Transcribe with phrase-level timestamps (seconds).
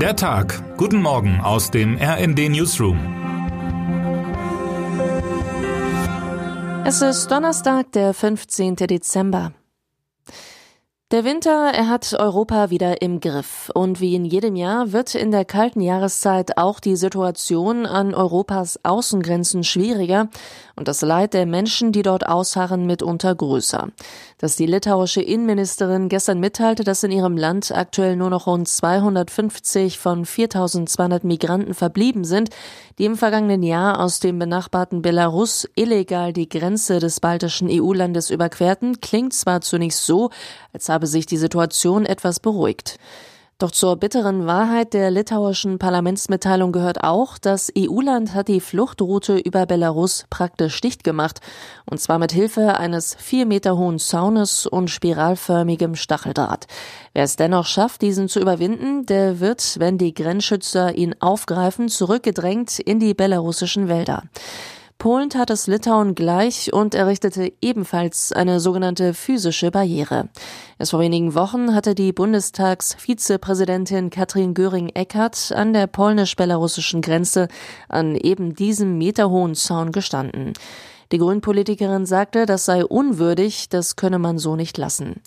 [0.00, 0.76] Der Tag.
[0.76, 2.98] Guten Morgen aus dem RND Newsroom.
[6.84, 8.76] Es ist Donnerstag, der 15.
[8.76, 9.52] Dezember.
[11.12, 13.70] Der Winter, er hat Europa wieder im Griff.
[13.72, 18.80] Und wie in jedem Jahr wird in der kalten Jahreszeit auch die Situation an Europas
[18.82, 20.28] Außengrenzen schwieriger
[20.74, 23.86] und das Leid der Menschen, die dort ausharren, mitunter größer.
[24.38, 30.00] Dass die litauische Innenministerin gestern mitteilte, dass in ihrem Land aktuell nur noch rund 250
[30.00, 32.50] von 4200 Migranten verblieben sind,
[32.98, 39.00] die im vergangenen Jahr aus dem benachbarten Belarus illegal die Grenze des baltischen EU-Landes überquerten,
[39.00, 40.30] klingt zwar zunächst so,
[40.72, 42.98] als habe sich die Situation etwas beruhigt.
[43.58, 49.66] Doch zur bitteren Wahrheit der litauischen Parlamentsmitteilung gehört auch, das EU-Land hat die Fluchtroute über
[49.66, 51.40] Belarus praktisch dicht gemacht,
[51.84, 56.66] und zwar mit Hilfe eines vier Meter hohen Zaunes und spiralförmigem Stacheldraht.
[57.12, 62.78] Wer es dennoch schafft, diesen zu überwinden, der wird, wenn die Grenzschützer ihn aufgreifen, zurückgedrängt
[62.78, 64.22] in die belarussischen Wälder.
[64.98, 70.30] Polen tat es Litauen gleich und errichtete ebenfalls eine sogenannte physische Barriere.
[70.78, 77.48] Erst vor wenigen Wochen hatte die Bundestagsvizepräsidentin Katrin Göring-Eckardt an der polnisch-belarussischen Grenze
[77.88, 80.54] an eben diesem meterhohen Zaun gestanden.
[81.12, 85.22] Die Grünpolitikerin sagte, das sei unwürdig, das könne man so nicht lassen.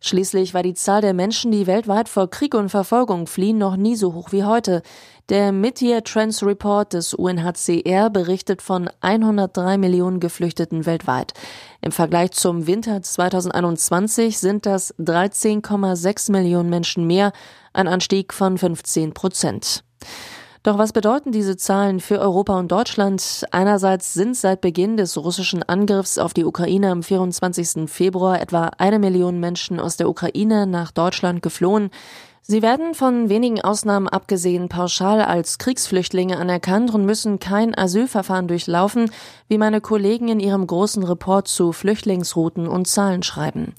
[0.00, 3.96] Schließlich war die Zahl der Menschen, die weltweit vor Krieg und Verfolgung fliehen, noch nie
[3.96, 4.82] so hoch wie heute.
[5.30, 11.32] Der Mid-Year Trends Report des UNHCR berichtet von 103 Millionen Geflüchteten weltweit.
[11.80, 17.32] Im Vergleich zum Winter 2021 sind das 13,6 Millionen Menschen mehr,
[17.72, 19.84] ein Anstieg von 15 Prozent.
[20.64, 23.44] Doch was bedeuten diese Zahlen für Europa und Deutschland?
[23.50, 27.86] Einerseits sind seit Beginn des russischen Angriffs auf die Ukraine am 24.
[27.90, 31.90] Februar etwa eine Million Menschen aus der Ukraine nach Deutschland geflohen.
[32.46, 39.10] Sie werden von wenigen Ausnahmen abgesehen pauschal als Kriegsflüchtlinge anerkannt und müssen kein Asylverfahren durchlaufen,
[39.48, 43.72] wie meine Kollegen in ihrem großen Report zu Flüchtlingsrouten und Zahlen schreiben.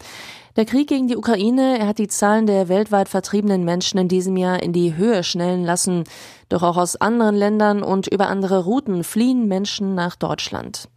[0.56, 4.36] Der Krieg gegen die Ukraine, er hat die Zahlen der weltweit vertriebenen Menschen in diesem
[4.36, 6.04] Jahr in die Höhe schnellen lassen.
[6.50, 10.90] Doch auch aus anderen Ländern und über andere Routen fliehen Menschen nach Deutschland.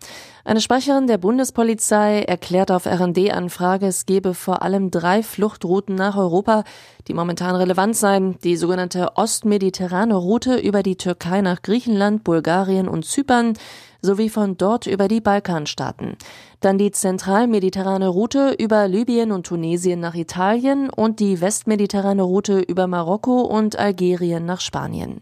[0.49, 6.65] Eine Sprecherin der Bundespolizei erklärt auf RD-Anfrage, es gebe vor allem drei Fluchtrouten nach Europa,
[7.07, 8.39] die momentan relevant seien.
[8.43, 13.59] Die sogenannte ostmediterrane Route über die Türkei nach Griechenland, Bulgarien und Zypern,
[14.01, 16.17] sowie von dort über die Balkanstaaten.
[16.61, 22.87] Dann die zentralmediterrane Route über Libyen und Tunesien nach Italien und die westmediterrane Route über
[22.87, 25.21] Marokko und Algerien nach Spanien.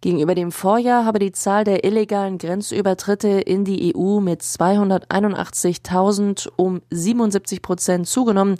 [0.00, 6.82] Gegenüber dem Vorjahr habe die Zahl der illegalen Grenzübertritte in die EU mit 281.000 um
[6.90, 8.58] 77 Prozent zugenommen.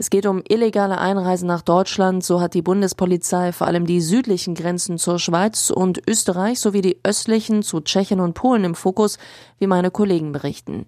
[0.00, 2.22] Es geht um illegale Einreisen nach Deutschland.
[2.22, 7.00] So hat die Bundespolizei vor allem die südlichen Grenzen zur Schweiz und Österreich sowie die
[7.02, 9.18] östlichen zu Tschechien und Polen im Fokus,
[9.58, 10.86] wie meine Kollegen berichten.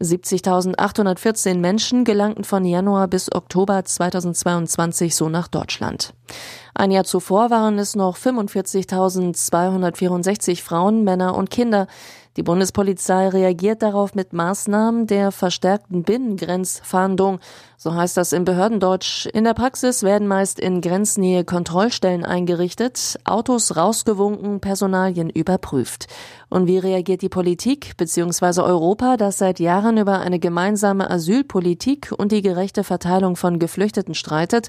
[0.00, 6.14] 70.814 Menschen gelangten von Januar bis Oktober 2022 so nach Deutschland.
[6.74, 11.86] Ein Jahr zuvor waren es noch 45.264 Frauen, Männer und Kinder.
[12.36, 17.40] Die Bundespolizei reagiert darauf mit Maßnahmen der verstärkten Binnengrenzfahndung.
[17.76, 19.26] So heißt das im Behördendeutsch.
[19.26, 26.06] In der Praxis werden meist in Grenznähe Kontrollstellen eingerichtet, Autos rausgewunken, Personalien überprüft.
[26.48, 28.60] Und wie reagiert die Politik bzw.
[28.60, 34.68] Europa, das seit Jahren über eine gemeinsame Asylpolitik und die gerechte Verteilung von Geflüchteten streitet?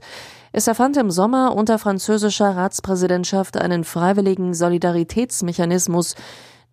[0.52, 6.16] Es erfand im Sommer unter französischer Ratspräsidentschaft einen freiwilligen Solidaritätsmechanismus.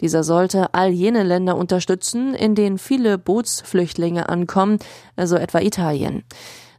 [0.00, 4.78] Dieser sollte all jene Länder unterstützen, in denen viele Bootsflüchtlinge ankommen,
[5.16, 6.24] also etwa Italien.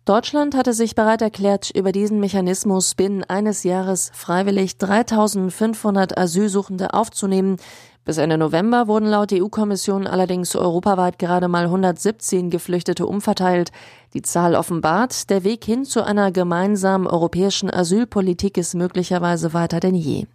[0.06, 7.58] Deutschland hatte sich bereit erklärt, über diesen Mechanismus binnen eines Jahres freiwillig 3500 Asylsuchende aufzunehmen.
[8.06, 13.72] Bis Ende November wurden laut EU-Kommission allerdings europaweit gerade mal 117 Geflüchtete umverteilt.
[14.16, 19.94] Die Zahl offenbart, der Weg hin zu einer gemeinsamen europäischen Asylpolitik ist möglicherweise weiter denn
[19.94, 20.26] je.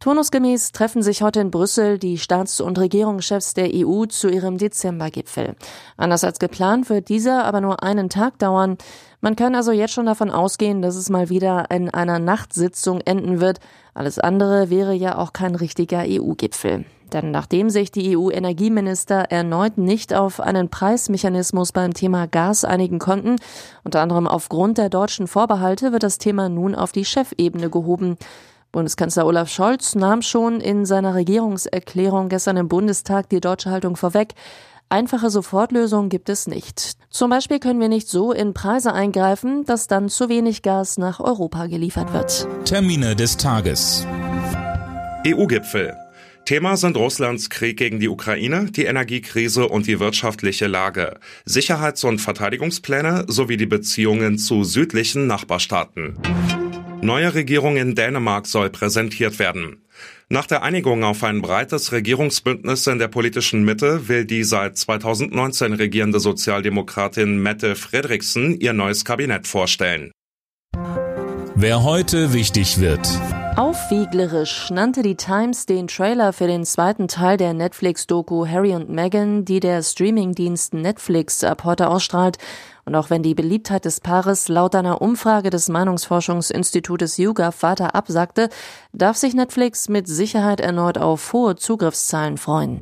[0.00, 5.56] Turnusgemäß treffen sich heute in Brüssel die Staats- und Regierungschefs der EU zu ihrem Dezembergipfel.
[5.96, 8.78] Anders als geplant wird dieser aber nur einen Tag dauern.
[9.20, 13.40] Man kann also jetzt schon davon ausgehen, dass es mal wieder in einer Nachtsitzung enden
[13.40, 13.58] wird.
[13.92, 16.84] Alles andere wäre ja auch kein richtiger EU-Gipfel.
[17.12, 23.36] Denn nachdem sich die EU-Energieminister erneut nicht auf einen Preismechanismus beim Thema Gas einigen konnten,
[23.82, 28.16] unter anderem aufgrund der deutschen Vorbehalte, wird das Thema nun auf die Chefebene gehoben.
[28.72, 34.34] Bundeskanzler Olaf Scholz nahm schon in seiner Regierungserklärung gestern im Bundestag die deutsche Haltung vorweg.
[34.90, 36.92] Einfache Sofortlösungen gibt es nicht.
[37.10, 41.20] Zum Beispiel können wir nicht so in Preise eingreifen, dass dann zu wenig Gas nach
[41.20, 42.48] Europa geliefert wird.
[42.64, 44.06] Termine des Tages.
[45.26, 45.94] EU-Gipfel.
[46.46, 52.20] Thema sind Russlands Krieg gegen die Ukraine, die Energiekrise und die wirtschaftliche Lage, Sicherheits- und
[52.20, 56.16] Verteidigungspläne sowie die Beziehungen zu südlichen Nachbarstaaten.
[57.00, 59.82] Neue Regierung in Dänemark soll präsentiert werden.
[60.28, 65.72] Nach der Einigung auf ein breites Regierungsbündnis in der politischen Mitte will die seit 2019
[65.72, 70.10] regierende Sozialdemokratin Mette Fredriksen ihr neues Kabinett vorstellen.
[71.54, 73.08] Wer heute wichtig wird.
[73.58, 79.44] Aufwieglerisch nannte die Times den Trailer für den zweiten Teil der Netflix-Doku Harry und Meghan,
[79.44, 82.38] die der Streamingdienst Netflix ab heute ausstrahlt.
[82.84, 88.48] Und auch wenn die Beliebtheit des Paares laut einer Umfrage des Meinungsforschungsinstitutes YouGov weiter absagte,
[88.92, 92.80] darf sich Netflix mit Sicherheit erneut auf hohe Zugriffszahlen freuen.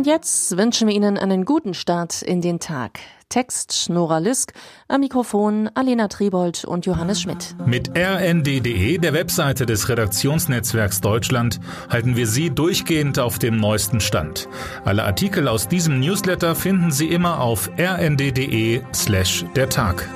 [0.00, 3.00] Und jetzt wünschen wir Ihnen einen guten Start in den Tag.
[3.28, 4.54] Text Nora Lisk,
[4.88, 7.54] am Mikrofon Alena Tribold und Johannes Schmidt.
[7.66, 11.60] Mit rnd.de, der Webseite des Redaktionsnetzwerks Deutschland,
[11.90, 14.48] halten wir Sie durchgehend auf dem neuesten Stand.
[14.86, 20.08] Alle Artikel aus diesem Newsletter finden Sie immer auf rnd.de slash der Tag.